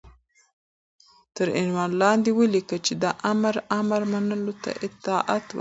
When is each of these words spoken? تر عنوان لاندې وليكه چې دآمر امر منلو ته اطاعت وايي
تر 1.35 1.47
عنوان 1.59 1.89
لاندې 2.01 2.29
وليكه 2.39 2.77
چې 2.85 2.93
دآمر 3.03 3.55
امر 3.79 4.01
منلو 4.11 4.53
ته 4.63 4.71
اطاعت 4.87 5.43
وايي 5.43 5.49